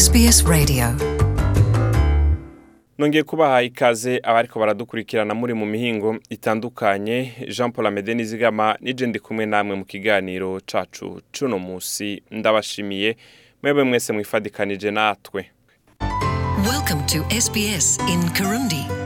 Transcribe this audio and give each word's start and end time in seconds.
SBS 0.00 0.44
Radio. 0.46 0.86
Nongeye 2.98 3.22
kubaha 3.22 3.62
ikaze 3.62 4.20
abariko 4.22 4.60
baradukurikirana 4.60 5.34
muri 5.34 5.54
mu 5.54 5.66
mihingo 5.66 6.16
itandukanye. 6.30 7.32
Jean 7.48 7.72
paul 7.72 7.86
amede 7.86 8.14
nizigama 8.14 8.76
nije 8.80 9.06
ndi 9.06 9.18
kumwe 9.18 9.46
namwe 9.46 9.76
mu 9.76 9.84
kiganiro 9.84 10.60
cacu 10.66 11.20
cuno 11.38 11.58
musi. 11.58 12.22
Ndabashimiye 12.30 13.16
mwebwe 13.62 13.84
mwese 13.84 14.12
mwifadikanije 14.12 14.90
natwe. 14.90 15.50
Welcome 16.70 17.02
to 17.06 17.40
SBS 17.40 17.98
in 18.12 18.30
Kirundi. 18.30 18.99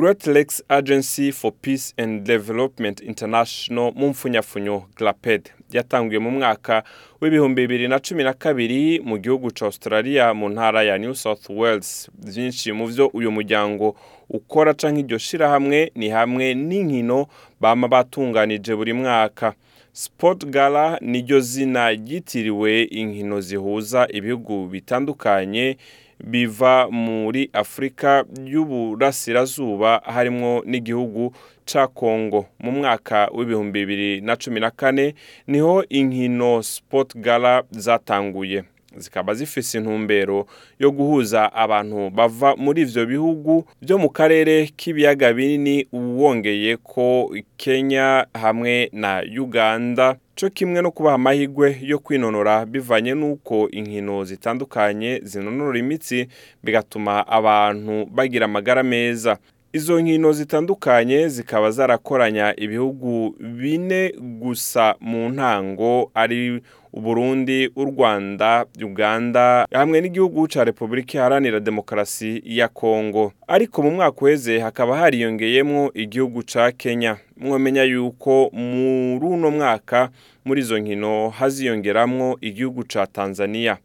Great 0.00 0.26
Lakes 0.26 0.62
Agency 0.70 1.30
for 1.30 1.52
Peace 1.52 1.92
and 1.98 2.24
Development 2.24 3.00
International 3.00 3.92
mu 3.94 4.08
mfunyafunyo 4.08 4.82
GLAPED. 4.96 5.50
Yatanguye 5.72 6.18
mu 6.18 6.30
mwaka 6.30 6.82
w'ibihumbi 7.20 7.60
bibiri 7.62 7.88
na 7.88 7.98
cumi 7.98 8.24
na 8.24 8.32
kabiri 8.32 9.00
mu 9.00 9.18
gihugu 9.18 9.50
ca 9.50 9.62
Australia 9.66 10.34
mu 10.34 10.48
ntara 10.48 10.82
ya 10.82 10.98
New 10.98 11.14
South 11.14 11.50
Wales. 11.50 12.10
Vyinshi 12.18 12.72
mu 12.72 12.86
vyo 12.86 13.06
uyu 13.06 13.30
muryango 13.30 13.96
ukora 14.28 14.74
canke 14.74 15.00
iryo 15.00 15.18
shirahamwe 15.18 15.92
ni 15.94 16.08
hamwe 16.08 16.54
n'inkino 16.54 17.26
bama 17.60 17.88
batunganije 17.88 18.74
buri 18.76 18.92
mwaka. 18.92 19.54
Sport 19.92 20.46
Gala 20.46 20.98
niryo 21.00 21.40
zina 21.40 21.90
ryitiriwe 21.90 22.82
inkino 22.82 23.40
zihuza 23.40 24.08
ibihugu 24.12 24.66
bitandukanye 24.66 25.76
biva 26.24 26.88
muri 26.90 27.50
Afurika 27.52 28.24
y'uburasirazuba 28.44 30.02
harimwo 30.04 30.62
n'igihugu 30.66 31.32
ca 31.72 31.86
Kongo 31.86 32.46
mu 32.58 32.72
mwaka 32.72 33.28
w'ibihumbi 33.34 33.80
bibiri 33.86 34.20
na 34.20 34.36
cumi 34.36 34.60
na 34.60 34.70
kane 34.70 35.14
ni 35.46 35.58
ho 35.60 35.84
inkino 35.88 36.62
Sport 36.62 37.16
Gala 37.16 37.62
zatanguye. 37.70 38.64
Zikaba 38.96 39.34
zifise 39.34 39.78
intumbero 39.78 40.46
yo 40.78 40.90
guhuza 40.90 41.52
abantu 41.52 42.10
bava 42.10 42.56
muri 42.56 42.82
ivyo 42.82 43.06
bihugu 43.06 43.64
vyo 43.82 43.98
mu 43.98 44.10
karere 44.10 44.66
k'ibiyaga 44.76 45.32
binini 45.32 45.86
wongeye 45.92 46.76
ko 46.76 47.30
Kenya 47.56 48.26
hamwe 48.34 48.88
na 48.92 49.22
Uganda 49.40 50.16
co 50.40 50.50
kimwe 50.50 50.82
no 50.82 50.90
kubaha 50.90 51.14
amahirwe 51.14 51.78
yo 51.82 51.98
kwinonora 51.98 52.66
bivanye 52.66 53.14
n'uko 53.14 53.68
inkino 53.70 54.24
zitandukanye 54.24 55.20
zinonora 55.24 55.78
imitsi 55.78 56.28
bigatuma 56.64 57.26
abantu 57.28 58.06
bagira 58.06 58.44
amagara 58.44 58.82
meza. 58.82 59.38
Izo 59.72 60.00
nkino 60.00 60.32
zitandukanye 60.32 61.28
zikaba 61.28 61.70
zarakoranya 61.70 62.54
ibihugu 62.56 63.36
bine 63.40 64.12
gusa 64.18 64.94
mu 65.00 65.28
ntango 65.28 66.10
ari 66.14 66.62
Uburundi, 66.92 67.70
u 67.76 67.84
Rwanda, 67.84 68.66
Uganda 68.82 69.66
hamwe 69.72 70.00
n'igihugu 70.00 70.48
ca 70.48 70.64
Republika 70.64 71.18
Iharanira 71.18 71.60
Demokarasi 71.60 72.42
ya 72.44 72.68
Kongo. 72.68 73.32
Ariko 73.46 73.82
mu 73.82 73.90
mwaka 73.90 74.20
uheze 74.22 74.58
hakaba 74.58 74.96
hariyongeyemwo 74.96 75.90
igihugu 75.94 76.42
ca 76.42 76.72
Kenya. 76.76 77.16
Mwomenya 77.36 77.82
yuko 77.82 78.50
muri 78.52 79.26
uno 79.26 79.50
mwaka 79.50 80.10
muri 80.44 80.60
izo 80.60 80.78
nkino 80.78 81.28
haziyongeramwo 81.30 82.38
igihugu 82.40 82.82
ca 82.84 83.06
Tanzania. 83.12 83.76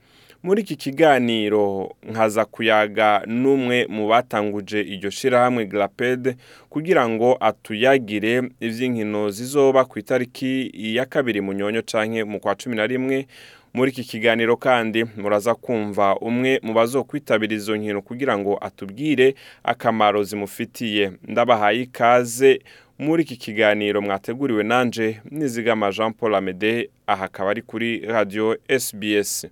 Muri 0.46 0.62
iki 0.62 0.76
kiganiro 0.84 1.66
nkaza 2.10 2.46
kuyaga 2.46 3.10
n'umwe 3.26 3.78
mu 3.90 4.04
batanguje 4.12 4.80
iryo 4.94 5.10
shirahamwe 5.10 5.66
Glaped 5.66 6.24
kugira 6.70 7.04
ngo 7.10 7.38
atuyagire 7.40 8.34
ivy'inkino 8.68 9.22
zizoba 9.36 9.86
ku 9.90 10.00
itariki 10.00 10.70
ya 10.98 11.06
kabiri 11.06 11.42
munyonyo 11.42 11.82
canke 11.82 12.22
mu 12.24 12.38
kwa 12.40 12.54
cumi 12.56 12.76
na 12.76 12.86
rimwe. 12.88 13.28
Muri 13.74 13.92
iki 13.92 14.04
kiganiro 14.04 14.54
kandi 14.58 15.04
muraza 15.18 15.56
kumva 15.56 16.16
umwe 16.22 16.60
mu 16.64 16.74
bazokwitabira 16.74 17.54
izo 17.56 17.74
nkino 17.78 18.02
kugira 18.02 18.38
ngo 18.38 18.58
atubwire 18.62 19.36
akamaro 19.64 20.24
zimufitiye. 20.24 21.12
Ndabahaye 21.28 21.82
ikaze 21.82 22.62
muri 23.00 23.24
iki 23.24 23.36
kiganiro 23.38 24.02
mwateguriwe 24.02 24.64
nanje 24.64 25.20
nizigama 25.32 25.92
Jean 25.92 26.14
Paul 26.14 26.36
Amede 26.36 26.90
aha 27.08 27.26
akaba 27.26 27.50
ari 27.50 27.62
kuri 27.62 28.00
radio 28.00 28.58
SBS 28.80 29.48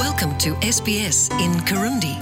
Welcome 0.00 0.34
to 0.38 0.50
SBS 0.72 1.30
in 1.44 1.60
Kirundi. 1.64 2.16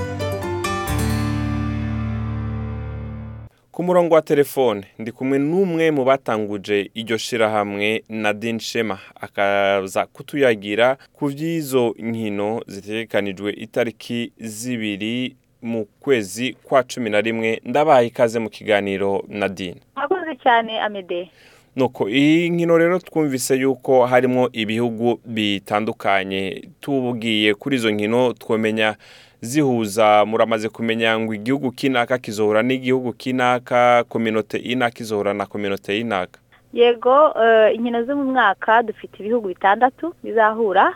Ku 3.72 3.82
murongo 3.82 4.14
wa 4.14 4.22
telefone 4.22 4.84
ndi 4.98 5.12
kumwe 5.12 5.38
n'umwe 5.38 5.90
mu 5.90 6.04
batanguje 6.04 6.90
iryo 6.94 7.18
shirahamwe 7.18 8.04
Nadine 8.08 8.60
Shema. 8.60 8.98
Akaza 9.20 10.06
kutuyagira 10.06 10.96
ku 11.12 11.26
vy'izo 11.26 11.94
nkino 11.98 12.62
zitegekanijwe 12.66 13.52
itariki 13.52 14.32
zibiri 14.38 15.36
mu 15.62 15.84
kwezi 16.00 16.56
kwa 16.62 16.82
cumi 16.82 17.10
na 17.10 17.20
rimwe. 17.20 17.60
Ndabaye 17.64 18.06
ikaze 18.06 18.38
mu 18.38 18.50
kiganiro 18.50 19.24
Nadine. 19.28 19.76
Murakoze 19.96 20.36
cyane 20.42 20.80
amede. 20.80 21.30
Nuko 21.78 22.08
iyi 22.08 22.50
nkino 22.50 22.78
rero 22.78 22.98
twumvise 22.98 23.54
yuko 23.56 24.06
harimo 24.06 24.48
ibihugu 24.52 25.20
bitandukanye 25.24 26.68
tubwiye 26.80 27.54
kuri 27.54 27.76
izo 27.76 27.90
nkino 27.90 28.32
twamenya 28.32 28.96
zihuza 29.40 30.24
muramaze 30.26 30.68
kumenya 30.68 31.18
ngo 31.18 31.34
igihugu 31.34 31.70
kinaka 31.72 32.18
kizohura 32.18 32.62
n'igihugu 32.62 33.12
kinaka 33.12 34.04
kominote 34.08 34.58
inaka 34.58 34.98
izohura 35.00 35.34
na 35.34 35.46
kominote 35.46 35.94
y'inaka 35.96 36.40
yego 36.72 37.32
eh, 37.42 37.74
inkino 37.74 38.02
zo 38.04 38.16
mu 38.16 38.24
mwaka 38.24 38.82
dufite 38.82 39.14
ibihugu 39.22 39.48
bitandatu 39.48 40.14
bizahura. 40.24 40.92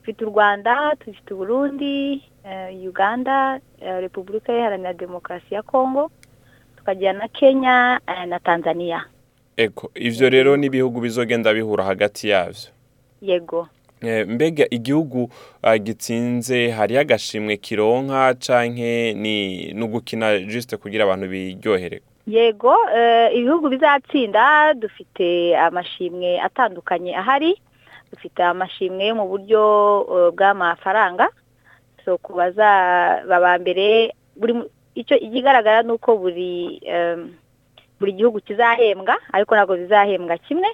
Dufite 0.00 0.24
u 0.24 0.28
rwanda 0.28 0.94
dufite 1.06 1.34
uburundi 1.34 2.22
eh, 2.44 2.88
uganda 2.88 3.60
eh, 3.80 4.00
repubulika 4.00 4.52
iharanira 4.52 4.92
demokarasi 4.92 5.54
ya 5.54 5.62
kongo 5.62 6.10
tukagira 6.76 7.12
na 7.12 7.28
kenya 7.28 8.00
na 8.28 8.38
tanzania. 8.38 9.04
Ego 9.64 9.90
ivyo 9.94 10.26
rero 10.30 10.56
n'ibihugu 10.56 11.00
bizogenda 11.00 11.54
bihura 11.54 11.84
hagati 11.84 12.28
yavyo. 12.28 12.70
Yego. 13.22 13.68
Eh, 14.02 14.26
mbega 14.28 14.64
igihugu 14.70 15.30
ah, 15.62 15.78
gitsinze 15.78 16.70
hariyo 16.70 17.00
agashimwe 17.00 17.56
kironka 17.56 18.34
canke 18.34 19.12
ni 19.14 19.36
n'ugukina 19.76 20.38
juste 20.38 20.76
kugira 20.76 21.04
abantu 21.04 21.26
biryohere? 21.28 22.00
Yego 22.26 22.74
eh, 22.96 23.28
ibihugu 23.36 23.68
bizatsinda 23.68 24.74
dufite 24.74 25.56
amashimwe 25.56 26.40
atandukanye 26.40 27.12
ahari 27.16 27.60
dufite 28.12 28.40
amashimwe 28.42 29.12
mu 29.12 29.28
buryo 29.28 29.60
eh, 30.14 30.28
bw'amafaranga. 30.32 31.28
So 32.04 32.16
ku 32.18 32.32
bazaba 32.32 33.58
mbere 33.60 34.14
icyo 34.94 35.16
ikigaragara 35.20 35.82
ni 35.82 35.92
uko 35.92 36.16
buri 36.16 36.80
buri 38.00 38.12
gihugu 38.12 38.40
kizahembwa 38.40 39.16
ariko 39.32 39.54
ntabwo 39.54 39.76
zizahembwa 39.76 40.38
kimwe 40.38 40.68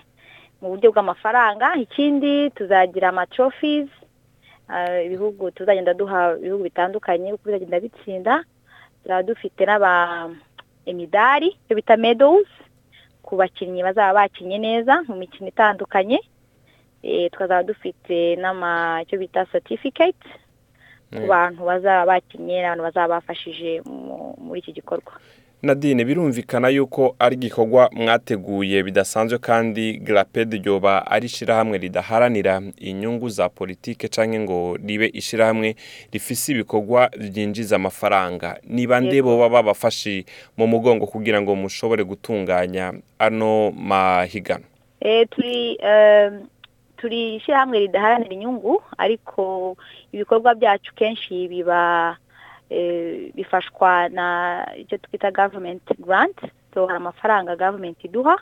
mu 0.62 0.68
buryo 0.72 0.88
bw'amafaranga. 0.92 1.74
Ikindi 1.76 2.50
tuzagira 2.50 3.08
amatrophies 3.10 3.88
eh, 4.72 5.06
ibihugu 5.06 5.50
tuzagenda 5.50 5.94
duha 5.94 6.36
ibihugu 6.38 6.62
bitandukanye 6.64 7.32
uko 7.32 7.44
bizagenda 7.44 7.80
bitsinda. 7.80 8.34
Tuzaba 9.02 9.22
dufite 9.22 9.60
n'aba 9.66 10.30
imidari 10.86 11.48
ibyo 11.66 11.76
bita 11.76 11.96
medals 11.96 12.48
ku 13.22 13.36
bakinnyi 13.36 13.82
bazaba 13.82 14.22
bakinnye 14.22 14.58
neza 14.58 15.02
mu 15.08 15.14
mikino 15.18 15.48
itandukanye. 15.50 16.18
Eh, 17.02 17.30
tukazaba 17.30 17.62
dufite 17.62 18.36
n'ama 18.40 19.02
icyo 19.02 19.18
bita 19.18 19.44
certificate 19.52 20.22
ku 21.12 21.22
Mm. 21.22 21.28
bantu 21.30 21.62
bazaba 21.66 22.06
bakinnye 22.18 22.62
n'abantu 22.62 22.82
bazaba 22.82 23.14
bafashije 23.20 23.82
mu- 23.86 24.34
muri 24.42 24.58
iki 24.62 24.72
gikorwa. 24.72 25.12
Nadine 25.62 26.04
birumvikana 26.04 26.68
yuko 26.68 27.16
ari 27.18 27.34
igikorwa 27.36 27.90
mwateguye 27.92 28.82
bidasanzwe 28.82 29.38
kandi 29.38 29.92
Glaped 29.98 30.52
ryoba 30.54 31.06
ari 31.06 31.26
ishirahamwe 31.26 31.78
ridaharanira 31.78 32.62
inyungu 32.78 33.28
za 33.28 33.48
politike 33.48 34.08
canke 34.08 34.40
ngo 34.40 34.76
ribe 34.86 35.06
ishirahamwe 35.14 35.76
rifise 36.12 36.52
ibikorwa 36.52 37.10
vyinjiza 37.18 37.76
amafaranga. 37.76 38.58
Niba 38.68 39.00
nde 39.00 39.16
Yego. 39.16 39.28
boba 39.30 39.48
babafashe 39.48 40.24
mu 40.56 40.66
mugongo 40.66 41.06
kugira 41.06 41.42
ngo 41.42 41.54
mushobore 41.56 42.04
gutunganya. 42.04 42.92
Ano 43.18 43.70
mahiganwa 43.70 44.66
Eh, 45.00 45.26
turi 46.96 47.36
ishyirahamwe 47.36 47.78
ridaharanira 47.78 48.32
inyungu 48.32 48.82
ariko 48.98 49.76
ibikorwa 50.12 50.54
byacu 50.54 50.94
kenshi 50.94 51.48
biba 51.48 52.16
bifashwa 53.34 54.08
na 54.08 54.26
icyo 54.76 54.98
twita 54.98 55.30
government 55.30 55.82
grant 55.98 56.38
so 56.74 56.86
hari 56.86 56.96
amafaranga 56.96 57.56
government 57.56 58.04
iduha 58.04 58.36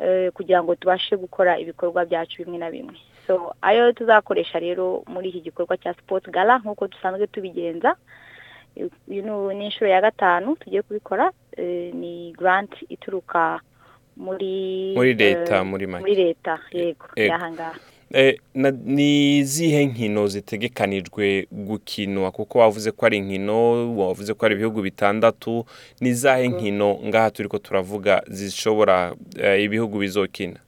eh, 0.00 0.32
kugira 0.32 0.62
ngo 0.62 0.74
tubashe 0.74 1.16
gukora 1.16 1.58
ibikorwa 1.58 2.04
byacu 2.04 2.42
bimwe 2.42 2.58
na 2.58 2.70
bimwe. 2.70 2.98
So 3.26 3.54
ayo 3.62 3.92
tuzakoresha 3.92 4.58
rero 4.58 5.02
muri 5.06 5.28
iki 5.28 5.40
gikorwa 5.40 5.76
cya 5.78 5.94
sport 5.94 6.26
gala 6.30 6.58
nk'uko 6.58 6.88
dusanzwe 6.88 7.26
tubigenza 7.26 7.94
uyu 9.08 9.22
ni- 9.54 9.64
inshuro 9.66 9.90
ya 9.90 10.00
gatanu 10.00 10.56
tugiye 10.56 10.82
kubikora 10.82 11.30
eh, 11.56 11.94
ni 11.94 12.32
grant 12.32 12.74
ituruka 12.88 13.60
muri 14.16 14.92
muri 14.96 15.14
leta 15.14 15.56
eh, 15.58 15.64
muri 16.02 16.14
leta. 16.14 16.58
Yego 16.72 17.06
Eh, 17.16 17.28
na- 17.30 17.74
ni 18.84 19.38
izihe 19.38 19.86
nkino 19.86 20.26
zitegekanijwe 20.26 21.46
gukinwa? 21.52 22.30
Kuko 22.30 22.58
wavuze 22.58 22.90
ko 22.92 23.06
ari 23.06 23.16
inkino 23.16 23.56
wavuze 23.96 24.34
ko 24.34 24.46
ari 24.46 24.54
ibihugu 24.54 24.82
bitandatu. 24.82 25.64
Ni 26.00 26.08
izahe 26.08 26.48
nkino 26.48 26.98
ngaha 27.04 27.30
turiko 27.30 27.58
turavuga 27.58 28.22
zishobora 28.28 29.14
eh, 29.40 29.62
ibihugu 29.62 29.98
bizokina? 29.98 30.60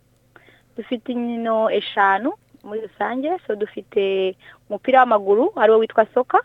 Dufite 0.77 1.13
inkino 1.13 1.71
eshanu 1.71 2.33
muri 2.65 2.81
rusange. 2.81 3.29
So 3.47 3.55
dufite 3.57 4.37
umupira 4.69 4.99
w'amaguru 5.01 5.53
ari 5.57 5.73
wo 5.73 5.79
witwa 5.79 6.07
soka. 6.15 6.41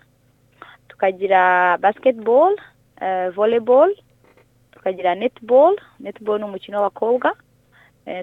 Tukagira 0.87 1.77
basketball 1.77 2.55
uh, 3.01 3.29
volleyball. 3.35 3.95
Tukagira 4.71 5.15
netball. 5.15 5.75
Netball 5.99 6.39
ni 6.39 6.45
umukino 6.45 6.77
w'abakobwa. 6.77 7.31
eh, 7.31 7.48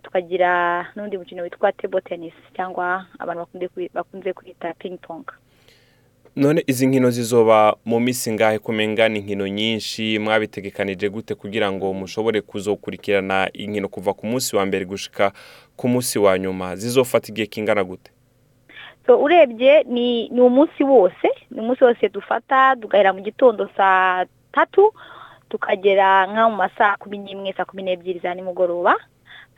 tukagira 0.02 0.86
n'undi 0.96 1.18
mukino 1.18 1.42
witwa 1.42 1.72
table 1.72 2.00
tennis 2.00 2.34
cyangwa 2.56 3.06
abantu 3.18 3.40
bakunze 3.40 3.66
kwi- 3.68 3.90
bakunze 3.94 4.32
kwita 4.32 4.74
ping 4.78 4.98
pong. 4.98 5.24
None 6.36 6.64
izi 6.66 6.86
nkino 6.86 7.10
zizoba 7.10 7.76
mu 7.84 8.00
minsi 8.00 8.32
ngahe? 8.32 8.58
Kumenga 8.58 9.08
ni 9.08 9.18
inkino 9.18 9.48
nyinshi 9.48 10.18
mwabitegekanije 10.18 11.08
gute 11.08 11.34
kugira 11.34 11.72
ngo 11.72 11.92
mushobore 11.94 12.40
kuzokurikirana 12.40 13.48
inkino 13.52 13.88
kuva 13.88 14.12
ku 14.14 14.26
munsi 14.26 14.56
wa 14.56 14.66
mbere 14.66 14.84
gushika 14.84 15.32
ku 15.76 15.88
munsi 15.88 16.18
wa 16.18 16.38
nyuma? 16.38 16.76
Zizofata 16.76 17.28
igihe 17.32 17.46
kingana 17.46 17.84
gute? 17.84 18.10
So 19.06 19.22
urebye 19.22 19.82
ni 19.88 20.28
ni 20.28 20.40
umunsi 20.40 20.84
wose 20.84 21.28
ni 21.50 21.60
umunsi 21.60 21.84
wose 21.84 22.08
dufata 22.08 22.76
tugahera 22.76 23.12
mu 23.12 23.20
gitondo 23.20 23.70
saa 23.76 24.26
tatu 24.52 24.92
tukagera 25.48 26.26
nka 26.26 26.48
mu 26.48 26.56
masaa 26.56 26.96
kumi 26.96 27.18
n'imwe 27.18 27.52
saa 27.56 27.64
kumi 27.64 27.82
n'ebyiri 27.82 28.18
za 28.18 28.34
nimugoroba. 28.34 28.96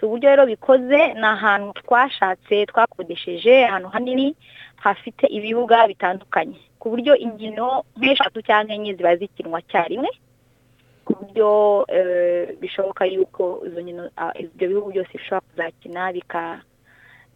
So 0.00 0.06
uburyo 0.06 0.30
rero 0.30 0.46
bikoze 0.46 1.14
ni 1.14 1.26
ahantu 1.26 1.72
twashatse 1.82 2.66
twakodesheje 2.66 3.66
ahantu 3.66 3.88
hanini 3.88 4.36
hafite 4.76 5.26
ibibuga 5.26 5.86
bitandukanye. 5.90 6.58
Ku 6.78 6.90
buryo 6.90 7.16
inkino 7.16 7.82
nk'eshatu 7.98 8.38
cyangwa 8.46 8.74
enye 8.74 8.94
ziba 8.94 9.16
zikinwa 9.16 9.58
cyarimwe 9.70 10.10
ku 11.04 11.12
buryo 11.18 11.48
eh, 11.88 12.54
bishoboka 12.60 13.02
yuko 13.06 13.64
ibyo 14.38 14.66
bihugu 14.68 14.88
byose 14.94 15.12
bishobora 15.18 15.42
kuzakina 15.50 16.12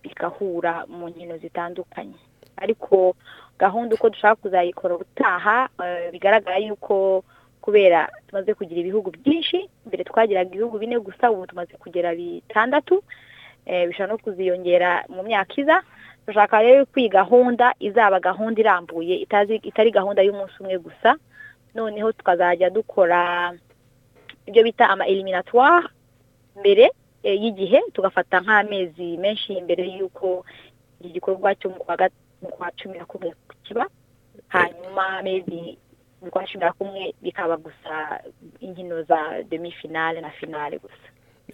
bigahura 0.02 0.86
mu 0.86 1.08
nkino 1.10 1.34
zitandukanye. 1.42 2.14
Ariko 2.56 3.16
gahunda 3.58 3.94
uko 3.94 4.10
dushaka 4.10 4.34
kuzayikora 4.42 4.94
ubutaha 4.94 5.68
eh, 5.84 6.12
bigaragara 6.12 6.56
yuko 6.62 7.24
kubera 7.62 8.10
tumaze 8.26 8.54
kugira 8.58 8.80
ibihugu 8.82 9.08
byinshi 9.14 9.58
mbere 9.86 10.02
twagiraga 10.04 10.50
ibihugu 10.50 10.78
bine 10.82 10.98
gusa 10.98 11.30
ubu 11.30 11.46
tumaze 11.46 11.74
kugera 11.78 12.10
bitandatu 12.14 13.02
eh, 13.66 13.86
bishobora 13.88 14.12
no 14.12 14.18
kuziyongera 14.18 14.90
mu 15.08 15.22
myaka 15.22 15.54
iza. 15.62 15.78
Dushaka 16.26 16.62
rero 16.62 16.86
ko 16.86 16.98
iyi 17.00 17.08
gahunda 17.10 17.74
izaba 17.78 18.18
gahunda 18.22 18.58
irambuye 18.62 19.14
itari 19.62 19.90
gahunda 19.90 20.22
y'umunsi 20.22 20.54
umwe 20.60 20.78
gusa. 20.78 21.14
Noneho 21.74 22.12
tukazajya 22.12 22.70
dukora 22.70 23.52
ibyo 24.46 24.62
bita 24.66 24.90
ama 24.90 25.06
eliminatoire 25.06 25.86
mbere 26.60 26.90
eh, 27.22 27.36
y'igihe 27.42 27.78
tugafata 27.94 28.40
nk'amezi 28.42 29.16
menshi 29.22 29.54
mbere 29.62 29.82
y'uko 29.98 30.42
iki 31.00 31.10
gikorwa 31.18 31.54
cyo 31.54 31.70
mu 31.70 31.78
kwa 32.50 32.70
cumi 32.78 32.98
na 32.98 33.04
kumwe 33.06 33.34
kiba. 33.62 33.86
Hanyuma 34.48 35.18
amezi 35.22 35.78
na 36.60 36.72
kumwe 36.72 37.14
bikaba 37.22 37.56
gusa 37.56 38.20
inkino 38.60 39.02
za 39.02 39.42
demi 39.50 39.72
finale 39.72 40.20
na 40.20 40.30
finale 40.30 40.78
gusa. 40.78 40.94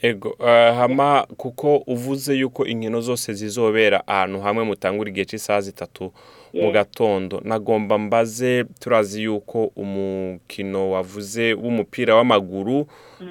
Ego 0.02 0.36
eh, 0.40 0.74
hama 0.74 1.26
kuko 1.36 1.76
uvuze 1.76 2.34
yuko 2.34 2.66
inkino 2.66 3.00
zose 3.00 3.32
zizobera 3.32 4.02
ahantu 4.06 4.40
hamwe 4.40 4.64
mutangura 4.64 5.10
igihe 5.10 5.24
cy'isaha 5.24 5.60
zitatu 5.60 6.12
mu 6.54 6.70
gatondo. 6.72 7.40
Nagomba 7.44 7.98
mbaze 7.98 8.64
turazi 8.80 9.22
yuko 9.22 9.72
umukino 9.76 10.90
wavuze 10.90 11.54
w'umupira 11.54 12.14
w'amaguru 12.16 12.86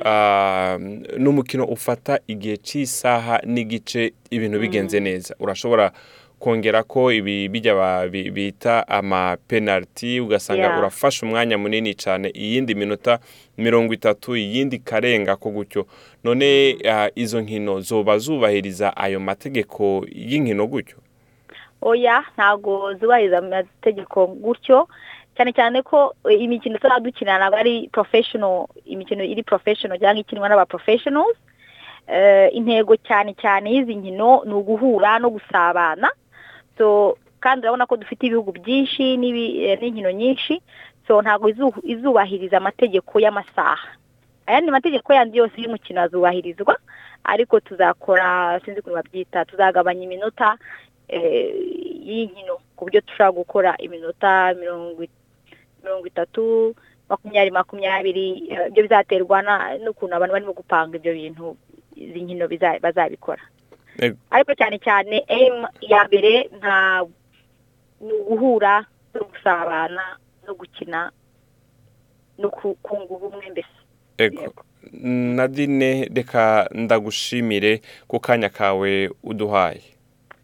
ah, 0.05 0.77
n'umukino 1.17 1.65
ufata 1.65 2.19
igihe 2.27 2.57
cy'isaha 2.57 3.39
n'igice 3.45 4.13
ibintu 4.29 4.59
bigenze 4.59 4.99
neza. 4.99 5.35
Urashobora 5.39 5.91
kongera 6.39 6.83
ko 6.83 7.11
ibi 7.11 7.49
bijya 7.49 8.07
bita 8.33 8.87
ama 8.87 9.37
penalty 9.47 10.19
ugasanga 10.19 10.77
urafashe 10.79 11.25
umwanya 11.25 11.57
munini 11.57 11.93
cyane 11.93 12.29
iyindi 12.29 12.75
minota 12.75 13.19
mirongo 13.57 13.93
itatu 13.93 14.35
iyindi 14.35 14.79
karenga 14.79 15.35
ko 15.35 15.49
gutyo. 15.49 15.85
None 16.23 16.77
ah, 16.89 17.09
izo 17.15 17.41
nkino 17.41 17.81
zoba 17.81 18.17
zubahiriza 18.17 18.97
ayo 18.97 19.19
mategeko 19.19 20.05
y'inkino 20.11 20.67
gutyo? 20.67 20.97
Oya 21.81 22.23
ntabwo 22.33 22.93
zubahiriza 22.93 23.37
amategeko 23.37 24.27
gutyo. 24.27 24.87
Cyane 25.35 25.53
cyane 25.53 25.81
ko 25.81 26.13
eh, 26.29 26.41
imikino 26.41 26.77
tuzaba 26.77 26.99
dukina 26.99 27.37
ntabwo 27.37 27.57
ari 27.59 27.89
professional 27.91 28.67
imikino 28.85 29.23
iri 29.23 29.43
professional 29.43 29.99
cyangwa 29.99 30.21
ikinwa 30.21 30.49
n'aba 30.49 30.65
professionals. 30.65 31.37
Eh, 32.07 32.49
intego 32.53 32.95
cyane 32.97 33.33
cyane 33.33 33.73
y'izi 33.73 33.95
nkino 33.95 34.41
ni 34.45 34.53
uguhura 34.53 35.19
no 35.19 35.29
gusabana. 35.29 36.09
Kandi 37.39 37.61
urabona 37.65 37.85
ko 37.85 37.97
dufite 37.97 38.25
ibihugu 38.27 38.51
byinshi 38.51 39.03
eh, 39.13 39.77
n'inkino 39.81 40.11
nyinshi 40.11 40.61
so 41.07 41.21
ntabwo 41.21 41.49
izu- 41.49 41.83
izubahiriza 41.83 42.57
amategeko 42.57 43.19
y'amasaha 43.19 43.87
ayandi 44.47 44.71
mategeko 44.71 45.13
yandi 45.13 45.37
yose 45.37 45.55
y'umukino 45.61 46.01
azubahirizwa 46.01 46.75
ariko 47.23 47.59
tuzakora 47.59 48.59
sinzi 48.65 48.79
ukuntu 48.79 48.95
babyita 48.95 49.45
tuzagabanya 49.45 50.03
iminota 50.07 50.57
eh, 51.07 51.51
y'inkino 52.07 52.57
ku 52.75 52.85
buryo 52.85 53.01
dushobora 53.01 53.31
gukora 53.31 53.71
iminota 53.79 54.53
mirongo 54.57 56.05
itatu 56.07 56.75
makumyabiri 57.09 57.51
makumyabiri 57.51 58.27
eh, 58.51 58.67
ibyo 58.71 58.83
bizaterwa 58.83 59.37
n'ukuntu 59.83 60.13
abantu 60.15 60.33
barimo 60.33 60.53
gupanga 60.53 60.97
ibyo 60.97 61.13
bintu 61.13 61.45
izi 61.95 62.19
nkino 62.21 62.45
bazabikora. 62.81 63.41
Ariko 64.31 64.51
cyane 64.55 64.77
cyane 64.79 65.23
aim 65.27 65.65
ya 65.81 66.05
mbere 66.07 66.49
nta 66.57 67.05
ni 68.01 68.13
uguhura 68.13 68.85
no 69.13 69.21
gusabana 69.23 70.17
no 70.47 70.53
gukina 70.55 71.11
no 72.37 72.49
ku- 72.49 72.77
kunga 72.83 73.09
ubumwe 73.13 73.49
mbese. 73.49 73.77
Nadine 74.93 76.09
reka 76.15 76.69
ndagushimire 76.71 77.81
ku 78.07 78.19
kanya 78.19 78.49
kawe 78.49 79.09
uduhaye. 79.23 79.81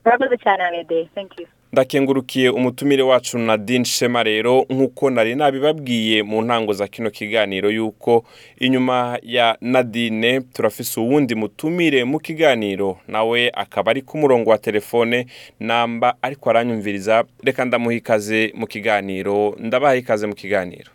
Murakoze 0.06 0.38
cyane 0.38 0.64
amede 0.64 1.06
thank 1.16 1.40
you. 1.40 1.48
Ndakengurukiye 1.74 2.50
umutumire 2.50 3.04
wacu 3.04 3.38
Nadine 3.38 3.86
Shema 3.86 4.24
rero 4.24 4.66
nk'uko 4.70 5.10
nari 5.10 5.36
nabibabwiye 5.36 6.24
mu 6.24 6.42
ntango 6.42 6.74
za 6.74 6.88
kino 6.88 7.10
kiganiro 7.10 7.70
yuko 7.72 8.26
inyuma 8.60 9.20
ya 9.24 9.58
Nadine 9.62 10.42
turafise 10.42 11.00
uwundi 11.00 11.36
mutumire 11.36 12.04
mu 12.04 12.20
kiganiro 12.20 12.98
nawe 13.08 13.52
akaba 13.54 13.92
ari 13.92 14.02
ku 14.02 14.18
murongo 14.18 14.50
wa 14.50 14.58
telefone 14.58 15.26
namba 15.60 16.16
ariko 16.22 16.50
aranyumviriza. 16.50 17.24
Reka 17.44 17.66
ndamuha 17.66 17.96
ikaze 17.96 18.54
mu 18.56 18.68
kiganiro 18.68 19.56
ndabaha 19.60 19.96
ikaze 19.96 20.28
mu 20.28 20.36
kiganiro. 20.36 20.92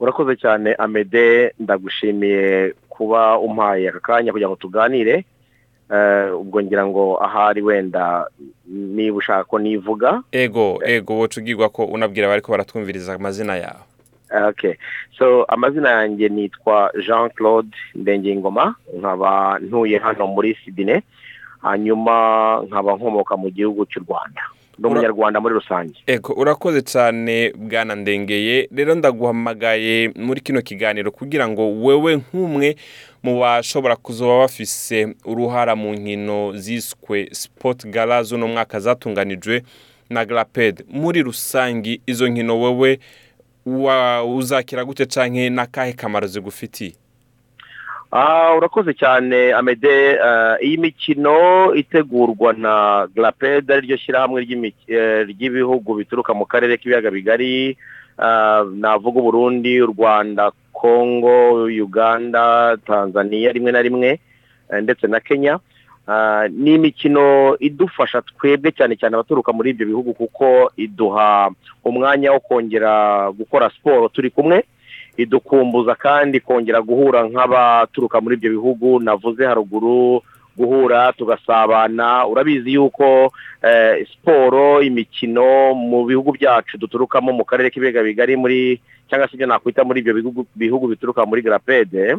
Urakoze 0.00 0.36
cyane 0.36 0.74
amede 0.74 1.52
ndagushimiye 1.58 2.74
kuba 2.88 3.38
umpaye 3.38 3.88
aka 3.88 4.00
kanya 4.00 4.32
kugira 4.32 4.48
ngo 4.48 4.56
tuganire. 4.56 5.24
Ubwo 6.40 6.62
ngira 6.62 6.86
ngo 6.86 7.16
ahari 7.24 7.62
wenda 7.62 8.26
niba 8.68 9.16
ushaka 9.16 9.44
ko 9.44 9.58
nivuga 9.58 10.22
ego 10.32 10.80
ego 10.84 11.20
ugirwa 11.20 11.68
ko 11.68 11.84
unabwira 11.84 12.26
abariko 12.26 12.52
baratwumviriza 12.52 13.14
amazina 13.14 13.56
yawe. 13.56 13.84
Eh, 14.34 14.44
okay 14.48 14.74
so 15.18 15.44
amazina 15.44 15.90
yanjye 15.90 16.28
nitwa 16.28 16.92
jean 17.06 17.30
claude 17.30 17.76
ndengingoma 17.94 18.74
nkaba 18.98 19.58
ntuye 19.58 19.98
hano 19.98 20.26
muri 20.26 20.54
sidine 20.64 21.02
hanyuma 21.62 22.14
nkaba 22.68 22.94
nkomoka 22.96 23.36
mu 23.36 23.50
gihugu 23.50 23.86
cy'u 23.86 24.04
rwanda. 24.08 24.42
Ndi 24.78 24.86
umunyarwanda 24.88 25.40
muri 25.40 25.54
rusange. 25.54 25.94
Ego 26.06 26.32
urakoze 26.32 26.82
cyane 26.82 27.52
bwana 27.56 27.94
ndengeye. 27.94 28.68
Rero 28.74 28.94
ndaguhamagaye 28.94 30.12
muri 30.16 30.40
kino 30.40 30.62
kiganiro 30.62 31.10
kugira 31.10 31.48
ngo 31.48 31.82
wewe 31.82 32.16
nk'umwe 32.16 32.76
mu 33.22 33.40
bashobora 33.40 33.96
kuzoba 33.96 34.38
bafise 34.38 35.14
uruhara 35.24 35.76
mu 35.76 35.92
nkino 35.94 36.52
ziswe 36.56 37.28
sport 37.32 37.86
gala 37.86 38.22
z'uno 38.22 38.48
mwaka 38.48 38.80
zatunganijwe 38.80 39.62
na 40.10 40.24
Glaped 40.24 40.84
muri 40.90 41.22
rusangi 41.22 42.00
izo 42.06 42.28
nkino 42.28 42.60
wewe 42.60 42.98
wa 43.66 44.24
uzakira 44.24 44.84
gute 44.84 45.06
canke 45.06 45.50
n'akahe 45.50 45.92
kamaro 45.92 46.26
zigufitiye? 46.26 46.92
Urakoze 48.56 48.94
cyane 48.94 49.52
amede 49.52 50.10
eh, 50.16 50.56
iyi 50.64 50.76
mikino 50.78 51.74
itegurwa 51.74 52.52
na 52.52 53.06
glaped 53.14 53.70
ari 53.70 53.86
ryo 53.86 53.96
shyirahamwe 53.96 54.40
eh, 54.88 55.26
ry'ibihugu 55.28 55.94
bituruka 55.94 56.34
mu 56.34 56.46
karere 56.46 56.76
k'ibiyaga 56.80 57.10
bigari 57.10 57.76
ah, 58.18 58.64
navuga 58.64 59.20
uburundi 59.20 59.82
u 59.82 59.86
rwanda 59.92 60.50
congo 60.72 61.64
uganda 61.68 62.76
tanzania 62.86 63.52
rimwe 63.52 63.72
na 63.72 63.82
rimwe 63.82 64.20
eh, 64.72 64.80
ndetse 64.82 65.06
na 65.06 65.20
kenya. 65.20 65.58
Ah, 66.08 66.48
ni 66.48 66.74
imikino 66.74 67.56
idufasha 67.60 68.22
twebwe 68.22 68.72
cyane 68.72 68.96
cyane 68.96 69.14
abaturuka 69.20 69.52
muri 69.52 69.70
ibyo 69.70 69.86
bihugu 69.86 70.14
kuko 70.16 70.72
iduha 70.76 71.50
umwanya 71.84 72.32
wo 72.32 72.40
kongera 72.40 73.28
gukora 73.36 73.68
siporo. 73.70 74.08
Turi 74.08 74.30
kumwe 74.30 74.64
idukumbuza 75.18 75.94
kandi 75.94 76.40
kongera 76.40 76.80
guhura 76.82 77.26
nk'abaturuka 77.28 78.20
muri 78.22 78.34
ibyo 78.38 78.50
bihugu. 78.50 79.00
Navuze 79.02 79.42
haruguru 79.46 80.22
guhura 80.58 81.12
tugasabana. 81.12 82.26
Urabizi 82.26 82.72
yuko 82.74 83.32
eh, 83.62 84.06
siporo 84.10 84.82
imikino 84.82 85.74
mu 85.74 86.04
bihugu 86.04 86.32
byacu 86.34 86.78
duturukamo 86.78 87.32
mu 87.32 87.44
karere 87.46 87.70
k'ibiyaga 87.70 88.02
bigari 88.02 88.36
muri 88.36 88.80
cyangwa 89.08 89.28
se 89.28 89.34
ibyo 89.40 89.46
nakwita 89.46 89.84
muri 89.88 90.00
ibyo 90.04 90.12
bihugu, 90.56 90.86
bituruka 90.88 91.24
muri 91.26 91.40
garapede 91.42 92.16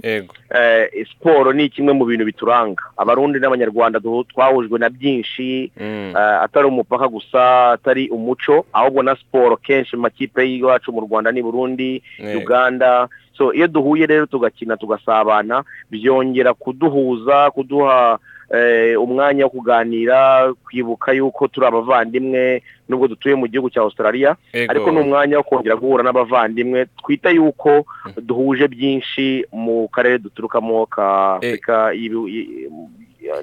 eh, 0.50 1.06
siporo 1.12 1.54
ni 1.54 1.70
kimwe 1.70 1.94
mu 1.94 2.06
bintu 2.06 2.26
bituranga. 2.26 2.82
Abarundi 2.98 3.40
n'abanyarwanda 3.40 4.00
twahujwe 4.34 4.80
na 4.80 4.90
byinshi 4.90 5.72
Mm. 5.80 6.14
eh, 6.18 6.42
atari 6.42 6.68
umupaka 6.68 7.08
gusa 7.08 7.72
atari 7.78 8.10
umuco 8.10 8.66
ahubwo 8.74 9.04
na 9.04 9.16
siporo 9.16 9.58
kenshi 9.58 9.96
mu 9.96 10.02
makipe 10.02 10.42
y'iwacu 10.50 10.92
mu 10.92 11.02
rwanda 11.06 11.32
n'i 11.32 11.42
burundi 11.44 12.02
uganda 12.38 13.08
so 13.40 13.54
iyo 13.56 13.68
duhuye 13.72 14.04
rero 14.06 14.26
tugakina 14.28 14.76
tugasabana 14.78 15.64
byongera 15.92 16.52
kuduhuza 16.54 17.52
kuduha 17.56 18.20
eh, 18.52 19.00
umwanya 19.02 19.44
wo 19.46 19.50
kuganira 19.50 20.52
kwibuka 20.66 21.14
yuko 21.14 21.48
turi 21.48 21.66
abavandimwe 21.68 22.62
nubwo 22.90 23.08
dutuye 23.08 23.36
mu 23.36 23.48
gihugu 23.48 23.70
cya 23.70 23.82
australia 23.82 24.36
ariko 24.70 24.92
ni 24.92 25.00
umwanya 25.00 25.38
wo 25.38 25.44
kongera 25.44 25.76
guhura 25.80 26.04
n'abavandimwe 26.04 26.86
twita 27.00 27.30
yuko 27.30 27.86
duhuje 28.22 28.68
byinshi 28.68 29.46
mu 29.54 29.88
karere 29.88 30.18
duturukamo 30.20 30.86
ka 30.86 31.36
afurika 31.40 31.94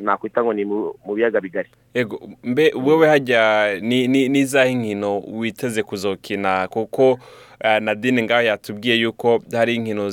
nakwita 0.00 0.44
ngo 0.44 0.52
ni 0.52 0.64
mu 0.64 0.94
biyaga 1.14 1.40
bigari. 1.40 1.68
Ego, 1.94 2.28
mbe 2.44 2.72
wewe 2.84 3.08
hajya 3.08 3.74
ni 3.80 4.08
ni 4.08 4.28
nizahe 4.28 4.72
inkino 4.72 5.18
witeze 5.20 5.82
kuzokina? 5.82 6.68
Kuko 6.68 7.12
uh, 7.12 7.78
Nadine 7.80 8.22
ngaho 8.22 8.42
yatubwiye 8.42 8.96
yuko 8.96 9.42
hari 9.52 9.74
inkino 9.74 10.10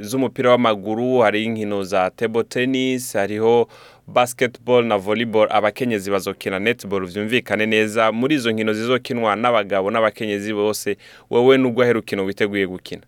z'umupira 0.00 0.50
w'amaguru 0.50 1.18
hari 1.18 1.44
inkino 1.44 1.82
za 1.84 2.10
table 2.10 2.42
tennis 2.44 3.12
hariho 3.12 3.68
basketball 4.06 4.84
na 4.84 4.98
volleyball. 4.98 5.48
Abakenyezi 5.50 6.10
bazokina 6.10 6.58
netball 6.58 7.06
vyumvikane 7.06 7.66
neza. 7.66 8.12
Muri 8.12 8.34
izo 8.34 8.50
nkino 8.52 8.72
zizokinwa 8.72 9.36
n'abagabo 9.36 9.90
n'abakenyezi 9.90 10.54
bose. 10.54 10.96
Wewe 11.30 11.58
nubwo 11.58 11.84
herukino 11.84 12.24
witeguye 12.24 12.66
gukina? 12.66 13.02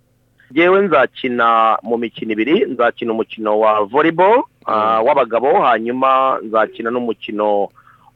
Yewe 0.55 0.81
nzakina 0.83 1.79
mu 1.83 1.97
mikino 1.99 2.33
ibiri 2.33 2.65
nzakina 2.65 3.13
umukino 3.13 3.59
wa 3.59 3.85
volleyball 3.85 4.43
ah, 4.67 5.01
w'abagabo 5.03 5.61
hanyuma 5.61 6.39
nzakina 6.43 6.91
n'umukino 6.91 7.69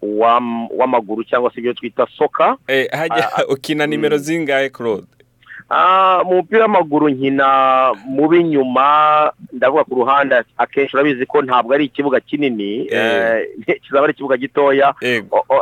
w'am- 0.03 0.69
w'amaguru 0.79 1.25
cyangwa 1.25 1.53
se 1.53 1.61
ibyo 1.61 1.73
twita 1.73 2.07
soka 2.19 2.57
eh 2.69 2.89
hajya 2.91 3.31
ukina 3.49 3.87
nimero 3.87 4.17
zingahe 4.19 4.71
Claude? 4.71 5.07
Ah, 5.73 6.23
mu 6.27 6.35
mupira 6.37 6.63
w'amaguru 6.67 7.09
nkina 7.09 7.47
mu 8.07 8.29
b'inyuma 8.29 9.33
ndavuga 9.53 9.85
ku 9.85 9.95
ruhande 9.95 10.43
akenshi 10.59 10.97
urabizi 10.97 11.27
ko 11.27 11.43
ntabwo 11.43 11.75
ari 11.75 11.85
ikibuga 11.85 12.21
kinini 12.21 12.87
Eh. 12.91 13.47
eh, 13.67 13.81
kizaba 13.83 14.05
ari 14.05 14.13
ikibuga 14.13 14.37
gitoya. 14.37 14.95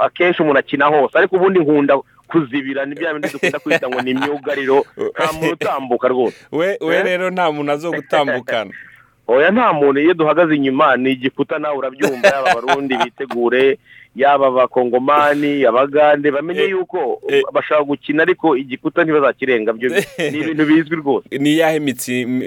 Akenshi 0.03 0.43
umuntu 0.43 0.59
akina 0.59 0.87
hose 0.87 1.19
ariko 1.19 1.37
ubundi 1.37 1.61
nkunda 1.61 1.99
kuzibira 2.29 2.87
ni 2.87 2.95
bya 2.95 3.13
bindi 3.15 3.29
dukunda 3.29 3.59
kwita 3.59 3.89
ngo 3.89 4.01
ni 4.03 4.11
imyugariro 4.11 4.85
nta 5.15 5.33
muntu 5.33 5.53
utambuka 5.53 6.09
rwose 6.09 6.37
we 6.53 6.77
we 6.81 6.97
Eh? 6.97 7.05
rero 7.05 7.31
nta 7.31 7.53
muntu 7.53 7.73
azogutambukana 7.73 8.71
oya 9.29 9.51
nta 9.51 9.73
muntu 9.73 10.01
iyo 10.01 10.15
duhagaze 10.15 10.55
inyuma 10.57 10.97
ni 10.97 11.13
igikuta 11.13 11.59
nawe 11.59 11.77
urabyumva 11.79 12.29
yaba 12.29 12.51
abarundi 12.51 12.97
bitegure 13.05 13.79
yaba 14.17 14.47
abakongomani 14.47 15.65
abagande 15.67 16.31
bamenye 16.31 16.61
Eh, 16.63 16.71
yuko 16.71 17.21
eh. 17.29 17.43
bashaka 17.53 17.83
gukina 17.85 18.23
ariko 18.23 18.57
igikuta 18.57 19.05
ntibazakirenga 19.05 19.73
byo 19.73 19.89
ni 19.91 20.39
ibintu 20.41 20.65
bizwi 20.67 20.97
rwose 20.97 21.39
ni 21.39 21.53
iyahe 21.55 21.81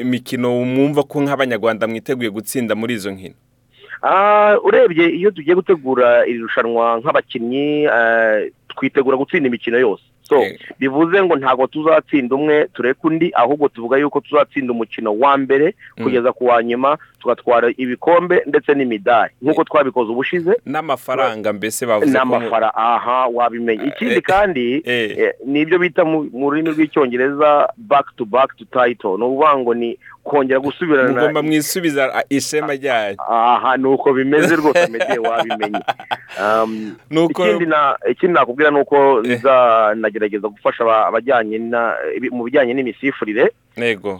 mikino 0.03 0.65
mwumva 0.65 1.03
ko 1.03 1.21
nk'abanyarwanda 1.21 1.87
mwiteguye 1.87 2.29
gutsinda 2.29 2.75
muri 2.75 2.93
izo 2.93 3.11
nkino 3.11 3.35
urebye 4.63 5.09
iyo 5.09 5.31
tugiye 5.31 5.55
gutegura 5.55 6.25
iri 6.27 6.37
rushanwa 6.39 6.97
nk'abakinnyi 6.99 7.83
eh, 7.85 8.51
twitegura 8.67 9.17
gutsinda 9.17 9.47
imikino 9.47 9.77
yose 9.79 10.03
so 10.23 10.41
Eh. 10.41 10.59
bivuze 10.79 11.23
ngo 11.23 11.35
ntabwo 11.35 11.67
tuzatsinda 11.67 12.35
umwe 12.35 12.67
tureke 12.73 12.99
undi 13.07 13.31
ahubwo 13.33 13.67
tuvuga 13.69 13.97
yuko 13.97 14.19
tuzatsinda 14.19 14.71
umukino 14.73 15.13
wa 15.19 15.37
mbere 15.37 15.75
kugeza 16.03 16.31
ku 16.33 16.45
wa 16.45 16.63
nyuma 16.63 16.97
tugatwara 17.21 17.69
ibikombe 17.77 18.43
ndetse 18.45 18.73
n'imidari. 18.73 19.33
Nk'uko 19.41 19.63
twabikoze 19.63 20.11
ubushize 20.11 20.53
n'amafaranga 20.65 21.53
mbese 21.53 21.85
bavuze 21.85 22.17
ko 22.19 22.25
mu- 22.25 22.31
n'amafara. 22.35 22.75
Aha 22.75 23.27
wabimenye. 23.33 23.85
Ikindi 23.93 24.15
Eh, 24.15 24.21
kandi 24.21 24.81
eh. 24.85 25.17
eh, 25.17 25.33
ni 25.45 25.61
ibyo 25.61 25.79
bita 25.79 26.05
mu 26.05 26.49
rurimi 26.49 26.69
rw'icyongereza 26.73 27.69
back 27.77 28.05
to 28.17 28.25
back 28.25 28.57
to 28.57 28.65
title. 28.65 29.17
Ni 29.17 29.23
ukuvuga 29.23 29.57
ngo 29.57 29.73
ni 29.73 29.97
kongera 30.23 30.59
gusubirana 30.59 31.09
mugomba 31.13 31.41
mwisubiza 31.43 32.23
ishema 32.29 32.73
ryanyu 32.73 33.17
aha 33.29 33.77
ni 33.77 33.85
uko 33.87 34.13
bimeze 34.13 34.55
rwose 34.59 34.87
medeye 34.87 35.19
wabimenye. 35.19 35.79
Um, 36.41 36.95
ikindi 37.29 37.65
na 37.65 37.97
ikindi 38.11 38.33
nakubwira 38.33 38.71
ni 38.71 38.79
uko 38.79 39.21
nzanagerageza 39.21 40.47
gufasha 40.47 40.83
aba- 40.83 41.07
abajyanye 41.07 41.57
mu 42.31 42.43
bijyanye 42.43 42.73
n'imisifurire 42.73 43.51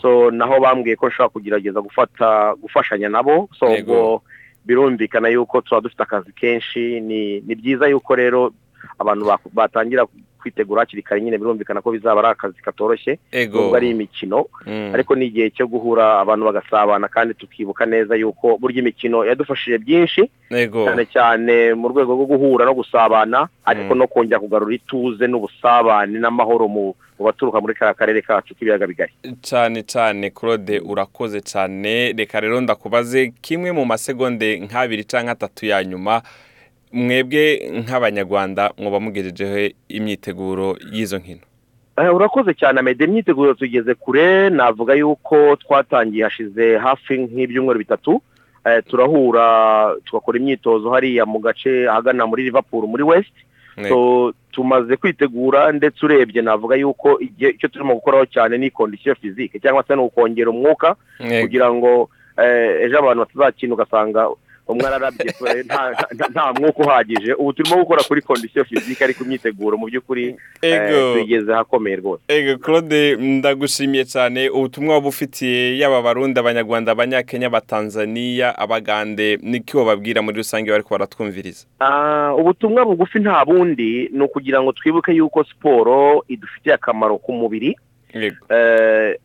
so 0.02 0.32
naho 0.32 0.60
bambwiye 0.60 0.96
ko 0.96 1.08
nshobora 1.08 1.30
kugerageza 1.30 1.82
gufata 1.82 2.56
gufashanya 2.62 3.10
nabo. 3.10 3.50
So 3.60 3.66
ubwo 3.84 4.22
birumvikana 4.66 5.30
yuko 5.30 5.62
tuba 5.62 5.82
dufite 5.82 6.04
akazi 6.04 6.32
kenshi. 6.34 7.02
Ni 7.02 7.42
ni 7.42 7.56
byiza 7.56 7.88
yuko 7.88 8.16
rero 8.16 8.54
abantu 9.00 9.26
batangira 9.54 10.06
kwitegura 10.42 10.82
hakiri 10.82 11.02
kare 11.06 11.22
nyine 11.22 11.38
birumvikana 11.38 11.82
ko 11.82 11.92
bizaba 11.94 12.20
ari 12.20 12.28
akazi 12.34 12.62
katoroshye 12.62 13.20
nubwo 13.54 13.76
ari 13.78 13.90
imikino. 13.94 14.46
Mm. 14.66 14.92
ariko 14.94 15.16
ni 15.16 15.26
igihe 15.26 15.50
cyo 15.54 15.68
guhura 15.68 16.20
abantu 16.20 16.46
bagasabana 16.46 17.08
kandi 17.08 17.34
tukibuka 17.34 17.86
neza 17.86 18.16
yuko 18.18 18.58
burya 18.58 18.80
imikino 18.82 19.26
yadufashije 19.26 19.78
byinshi. 19.78 20.30
Cyane 20.50 21.06
cyane 21.06 21.74
mu 21.74 21.88
rwego 21.94 22.14
rwo 22.18 22.26
guhura 22.26 22.66
no 22.66 22.74
gusabana 22.74 23.48
ariko 23.66 23.94
Mm. 23.94 24.00
no 24.00 24.08
kongera 24.08 24.40
kugarura 24.40 24.74
ituze 24.76 25.28
n'ubusabane 25.28 26.20
n'amahoro 26.20 26.68
mu 26.68 26.96
baturuka 27.22 27.62
muri 27.62 27.74
kariya 27.78 27.94
karere 27.94 28.22
kacu 28.22 28.56
k'ibiyaga 28.58 28.88
bigari. 28.88 29.14
Cyane 29.46 29.84
cyane 29.86 30.30
claude 30.34 30.80
urakoze 30.82 31.42
cyane. 31.42 32.14
Reka 32.18 32.40
rero 32.42 32.62
ndakubaze 32.62 33.34
kimwe 33.42 33.72
mu 33.72 33.86
masegonde 33.86 34.58
nk'abiri 34.60 35.04
cyangwa 35.06 35.32
atatu 35.38 35.66
ya 35.66 35.84
nyuma 35.84 36.22
mwebwe 36.94 37.72
nk'abanyarwanda 37.74 38.72
muba 38.78 39.00
mugejejeho 39.00 39.70
imyiteguro 39.90 40.78
y'izo 40.92 41.18
nkino? 41.18 41.40
Eh, 41.98 42.16
urakoze 42.16 42.54
cyane 42.54 42.80
amede 42.80 43.06
imyiteguro 43.06 43.54
tugeze 43.54 43.94
kure 43.96 44.50
navuga 44.50 44.94
yuko 44.94 45.56
twatangiye 45.56 46.24
hashize 46.24 46.78
hafi 46.78 47.18
nk'ibyumweru 47.18 47.80
bitatu. 47.80 48.22
Eh, 48.66 48.84
turahura 48.88 49.46
tugakora 50.06 50.38
imyitozo 50.40 50.90
hariya 50.92 51.26
mu 51.26 51.40
gace 51.40 51.90
ahagana 51.90 52.26
muri 52.28 52.44
liverpool 52.44 52.88
muri 52.88 53.04
west. 53.04 53.34
Tumaze 54.52 54.98
kwitegura 54.98 55.72
ndetse 55.72 56.06
urebye 56.06 56.42
navuga 56.42 56.76
yuko 56.76 57.20
icyo 57.20 57.68
turimo 57.70 57.94
gukoraho 57.96 58.26
cyane 58.26 58.58
ni 58.58 58.70
kondisiyo 58.70 59.16
fizike 59.16 59.60
cyangwa 59.60 59.84
se 59.88 59.96
ni 59.96 60.02
ukongera 60.02 60.50
umwuka 60.50 60.96
kugira 61.42 61.74
ngo 61.74 62.10
eh, 62.38 62.82
ejo 62.86 63.00
abantu 63.00 63.20
batazakina 63.26 63.74
ugasanga 63.74 64.28
umwe 64.72 64.88
ararabye 64.88 65.26
nta- 65.66 66.54
mwuka 66.60 66.80
uhagije. 66.84 67.34
Ubu 67.34 67.54
turimo 67.54 67.76
gukora 67.78 68.04
kuri 68.04 68.22
kondisiyo 68.22 68.66
fizike 68.66 69.04
ariko 69.04 69.24
imyiteguro 69.24 69.78
mu 69.78 69.86
by'ukuri 69.86 70.36
eh, 70.62 71.14
tugeze 71.14 71.54
ahakomeye 71.54 71.96
rwose. 71.96 72.22
Ego 72.28 72.58
Claude 72.58 73.16
ndagushimiye 73.16 74.06
cyane. 74.06 74.50
Ubutumwa 74.50 74.94
waba 74.96 75.08
ufitiye 75.08 75.78
yaba 75.80 75.98
abarundi 75.98 76.40
abanyarwanda 76.40 76.92
abanyakenya 76.92 77.48
abatanzaniya 77.48 78.58
abagande 78.58 79.38
niki 79.42 79.78
bababwira 79.78 80.22
muri 80.22 80.38
rusange 80.38 80.72
bari 80.72 80.84
baratwumviriza 80.90 81.66
Ah, 81.80 82.34
ubutumwa 82.36 82.86
bugufi 82.86 83.20
nta 83.20 83.46
bundi 83.46 84.10
ni 84.14 84.22
ukugira 84.24 84.62
ngo 84.62 84.72
twibuke 84.72 85.12
yuko 85.12 85.44
siporo 85.44 86.24
idufitiye 86.28 86.76
akamaro 86.76 87.18
ku 87.18 87.34
mubiri 87.34 87.76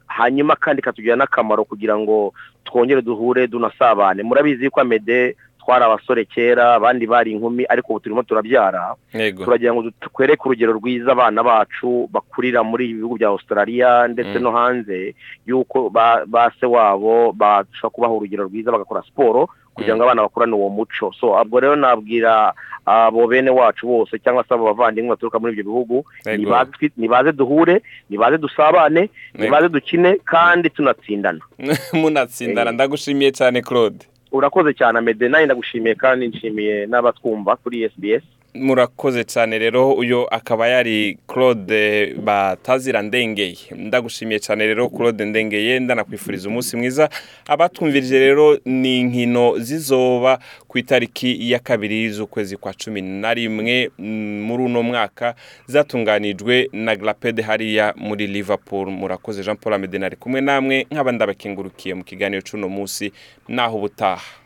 hanyuma 0.06 0.56
kandi 0.56 0.80
ikatugirira 0.80 1.16
n'akamaro 1.16 1.64
kugira 1.64 1.98
ngo 1.98 2.32
twongere 2.64 3.02
duhure 3.02 3.46
dunasabane. 3.46 4.22
Murabizi 4.22 4.64
yuko 4.64 4.80
amede 4.80 5.36
twari 5.60 5.84
abasore 5.84 6.24
kera 6.24 6.74
abandi 6.74 7.06
bari 7.06 7.32
inkumi 7.32 7.64
ariko 7.68 7.92
ubu 7.92 8.00
turimo 8.00 8.22
turabyara. 8.22 8.94
Turagira 9.44 9.74
ngo 9.74 9.90
twereke 10.14 10.42
urugero 10.46 10.72
rwiza 10.72 11.12
abana 11.12 11.42
bacu 11.42 12.08
bakurira 12.12 12.62
muri 12.62 12.84
ibi 12.90 12.98
bihugu 13.02 13.16
bya 13.18 13.28
australia 13.28 14.08
ndetse 14.08 14.38
Mm. 14.38 14.42
no 14.42 14.50
hanze 14.54 15.14
yuko 15.46 15.90
ba 15.90 16.52
se 16.60 16.66
wabo 16.66 17.32
bashobora 17.32 17.90
kubaha 17.92 18.12
urugero 18.14 18.44
rwiza 18.46 18.70
bagakora 18.72 19.02
siporo 19.02 19.48
kugira 19.76 19.96
ngo 19.96 20.02
abana 20.02 20.22
bakurane 20.22 20.54
uwo 20.56 20.68
muco. 20.68 21.12
So 21.20 21.36
ubwo 21.42 21.60
rero 21.60 21.76
nabwira 21.76 22.54
abo 22.86 23.26
bene 23.26 23.50
wacu 23.50 23.86
bose 23.86 24.18
cyangwa 24.18 24.44
se 24.48 24.54
abo 24.54 24.64
bavandimwe 24.64 25.10
baturuka 25.10 25.38
muri 25.38 25.52
ibyo 25.52 25.64
bihugu 25.64 26.04
nibaze 26.96 27.32
duhure 27.32 27.82
nibaze 28.10 28.38
dusabane 28.38 29.10
nibaze 29.34 29.68
dukine 29.68 30.16
kandi 30.24 30.70
tunatsindana. 30.70 31.40
Munatsindana. 31.92 32.72
Ndagushimiye 32.72 33.32
cyane 33.32 33.62
Claude. 33.62 34.06
Urakoze 34.32 34.74
cyane 34.74 34.98
amede 34.98 35.28
nawe 35.28 35.44
ndagushimiye 35.44 35.94
kandi 35.94 36.28
nshimiye 36.28 36.86
n'abatwumva 36.86 37.56
kuri 37.56 37.88
SBS 37.88 38.24
murakoze 38.60 39.24
cyane 39.24 39.58
rero 39.58 39.92
uyu 39.92 40.26
akaba 40.30 40.68
yari 40.68 41.18
claude 41.26 42.14
batazira 42.14 43.02
ndengeye. 43.02 43.56
Ndagushimiye 43.76 44.40
cyane 44.40 44.66
rero 44.66 44.88
claude 44.88 45.24
ndengeye 45.24 45.80
ndanakwifuriza 45.80 46.48
umunsi 46.48 46.76
mwiza. 46.76 47.08
Abatwumvirije 47.46 48.18
rero 48.18 48.58
ni 48.64 49.00
inkino 49.00 49.58
zizoba 49.58 50.38
ku 50.68 50.78
itariki 50.78 51.50
ya 51.50 51.58
kabiri 51.58 52.10
z'ukwezi 52.10 52.56
kwa 52.56 52.72
cumi 52.72 53.02
na 53.02 53.34
rimwe 53.34 53.90
mm, 53.98 54.42
muri 54.42 54.62
uno 54.62 54.82
mwaka. 54.82 55.34
Zatunganijwe 55.66 56.68
na 56.72 56.96
glapede 56.96 57.42
hariya 57.42 57.94
muri 57.96 58.26
liverpool. 58.26 58.90
Murakoze 58.90 59.42
jean 59.42 59.56
paul 59.56 59.74
amede 59.74 60.16
kumwe 60.16 60.40
namwe 60.40 60.86
nk'aba 60.92 61.12
ndabakengurukiye 61.12 61.94
mu 61.94 62.04
kiganiro 62.04 62.42
cy'uno 62.42 62.68
munsi. 62.68 63.12
Naho 63.48 63.76
ubutaha. 63.76 64.45